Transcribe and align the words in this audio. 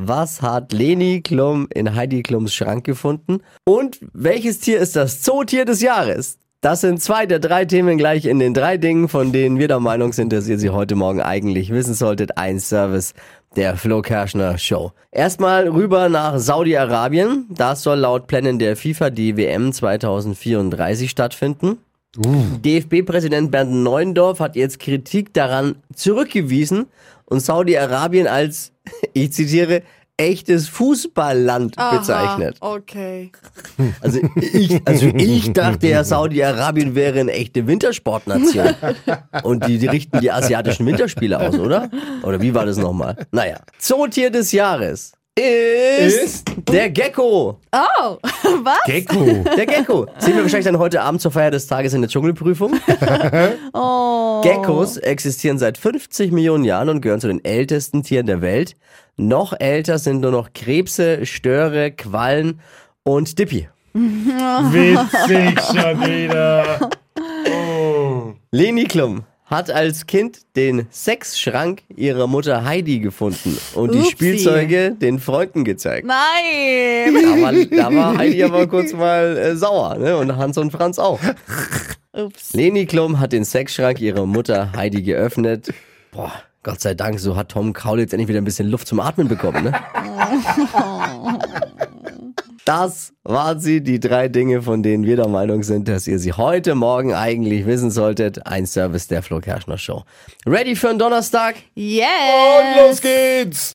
Was 0.00 0.42
hat 0.42 0.72
Leni 0.72 1.22
Klum 1.22 1.66
in 1.74 1.96
Heidi 1.96 2.22
Klums 2.22 2.54
Schrank 2.54 2.84
gefunden? 2.84 3.40
Und 3.64 3.98
welches 4.12 4.60
Tier 4.60 4.78
ist 4.78 4.94
das 4.94 5.22
Zootier 5.22 5.64
des 5.64 5.82
Jahres? 5.82 6.38
Das 6.60 6.82
sind 6.82 7.02
zwei 7.02 7.26
der 7.26 7.40
drei 7.40 7.64
Themen 7.64 7.98
gleich 7.98 8.24
in 8.24 8.38
den 8.38 8.54
drei 8.54 8.76
Dingen, 8.76 9.08
von 9.08 9.32
denen 9.32 9.58
wir 9.58 9.66
der 9.66 9.80
Meinung 9.80 10.12
sind, 10.12 10.32
dass 10.32 10.46
ihr 10.46 10.56
sie 10.60 10.70
heute 10.70 10.94
Morgen 10.94 11.20
eigentlich 11.20 11.70
wissen 11.70 11.94
solltet. 11.94 12.38
Ein 12.38 12.60
Service 12.60 13.12
der 13.56 13.76
Flo 13.76 14.00
Kerschner 14.00 14.56
Show. 14.56 14.92
Erstmal 15.10 15.66
rüber 15.66 16.08
nach 16.08 16.38
Saudi-Arabien. 16.38 17.46
Da 17.50 17.74
soll 17.74 17.98
laut 17.98 18.28
Plänen 18.28 18.60
der 18.60 18.76
FIFA 18.76 19.10
die 19.10 19.36
WM 19.36 19.72
2034 19.72 21.10
stattfinden. 21.10 21.78
DFB-Präsident 22.16 23.50
Bernd 23.50 23.72
Neuendorf 23.72 24.40
hat 24.40 24.56
jetzt 24.56 24.78
Kritik 24.80 25.34
daran 25.34 25.76
zurückgewiesen 25.94 26.86
und 27.26 27.40
Saudi-Arabien 27.40 28.26
als, 28.26 28.72
ich 29.12 29.32
zitiere, 29.32 29.82
echtes 30.16 30.68
Fußballland 30.68 31.76
bezeichnet. 31.76 32.56
Okay. 32.60 33.30
Also 34.00 34.18
ich, 34.34 34.80
also 34.84 35.06
ich 35.06 35.52
dachte 35.52 35.86
ja, 35.86 36.02
Saudi-Arabien 36.02 36.96
wäre 36.96 37.20
eine 37.20 37.32
echte 37.32 37.66
Wintersportnation. 37.66 38.74
Und 39.44 39.66
die, 39.68 39.78
die 39.78 39.86
richten 39.86 40.20
die 40.20 40.32
asiatischen 40.32 40.86
Winterspiele 40.86 41.38
aus, 41.38 41.56
oder? 41.56 41.88
Oder 42.24 42.40
wie 42.40 42.52
war 42.52 42.66
das 42.66 42.78
nochmal? 42.78 43.16
Naja. 43.30 43.60
Zootier 43.78 44.30
des 44.30 44.50
Jahres 44.50 45.12
ist, 45.38 46.22
Ist? 46.22 46.52
der 46.68 46.90
Gecko. 46.90 47.58
Oh, 47.72 48.16
was? 48.62 48.78
Gecko. 48.86 49.44
Der 49.56 49.66
Gecko. 49.66 50.06
Sehen 50.18 50.34
wir 50.36 50.42
wahrscheinlich 50.42 50.66
dann 50.66 50.78
heute 50.78 51.00
Abend 51.02 51.20
zur 51.20 51.30
Feier 51.30 51.50
des 51.50 51.66
Tages 51.66 51.94
in 51.94 52.00
der 52.02 52.10
Dschungelprüfung. 52.10 52.74
Oh. 53.72 54.40
Geckos 54.42 54.96
existieren 54.96 55.58
seit 55.58 55.78
50 55.78 56.32
Millionen 56.32 56.64
Jahren 56.64 56.88
und 56.88 57.00
gehören 57.00 57.20
zu 57.20 57.28
den 57.28 57.44
ältesten 57.44 58.02
Tieren 58.02 58.26
der 58.26 58.40
Welt. 58.40 58.74
Noch 59.16 59.52
älter 59.58 59.98
sind 59.98 60.20
nur 60.20 60.30
noch 60.30 60.52
Krebse, 60.52 61.26
Störe, 61.26 61.90
Quallen 61.92 62.60
und 63.02 63.38
Dippi. 63.38 63.68
Witzig 63.94 65.60
schon 65.60 66.00
wieder. 66.00 66.90
Leni 68.50 68.84
Klum 68.84 69.24
hat 69.48 69.70
als 69.70 70.06
Kind 70.06 70.40
den 70.56 70.86
Sexschrank 70.90 71.82
ihrer 71.96 72.26
Mutter 72.26 72.64
Heidi 72.64 73.00
gefunden 73.00 73.58
und 73.74 73.94
die 73.94 73.98
Upsi. 73.98 74.10
Spielzeuge 74.10 74.92
den 74.92 75.18
Freunden 75.18 75.64
gezeigt. 75.64 76.06
Nein. 76.06 77.14
Da 77.14 77.42
war, 77.42 77.52
da 77.52 77.94
war 77.94 78.18
Heidi 78.18 78.42
aber 78.44 78.66
kurz 78.66 78.92
mal 78.92 79.36
äh, 79.36 79.56
sauer, 79.56 79.96
ne? 79.96 80.16
Und 80.16 80.36
Hans 80.36 80.58
und 80.58 80.70
Franz 80.70 80.98
auch. 80.98 81.18
Ups. 82.12 82.52
Leni 82.52 82.86
Klum 82.86 83.20
hat 83.20 83.32
den 83.32 83.44
Sexschrank 83.44 84.00
ihrer 84.00 84.26
Mutter 84.26 84.72
Heidi 84.76 85.02
geöffnet. 85.02 85.72
Boah, 86.10 86.32
Gott 86.62 86.80
sei 86.80 86.94
Dank, 86.94 87.18
so 87.20 87.36
hat 87.36 87.50
Tom 87.50 87.72
Kaulitz 87.72 88.12
endlich 88.12 88.28
wieder 88.28 88.40
ein 88.40 88.44
bisschen 88.44 88.68
Luft 88.68 88.88
zum 88.88 89.00
Atmen 89.00 89.28
bekommen, 89.28 89.64
ne? 89.64 89.72
Das 92.68 93.14
waren 93.24 93.60
sie, 93.60 93.80
die 93.82 93.98
drei 93.98 94.28
Dinge, 94.28 94.60
von 94.60 94.82
denen 94.82 95.06
wir 95.06 95.16
der 95.16 95.26
Meinung 95.26 95.62
sind, 95.62 95.88
dass 95.88 96.06
ihr 96.06 96.18
sie 96.18 96.34
heute 96.34 96.74
Morgen 96.74 97.14
eigentlich 97.14 97.64
wissen 97.64 97.90
solltet. 97.90 98.46
Ein 98.46 98.66
Service 98.66 99.08
der 99.08 99.22
Flo 99.22 99.40
Kerschner 99.40 99.78
Show. 99.78 100.04
Ready 100.46 100.76
für 100.76 100.90
einen 100.90 100.98
Donnerstag? 100.98 101.54
Yes. 101.74 102.04
Und 102.58 102.86
los 102.86 103.00
geht's. 103.00 103.66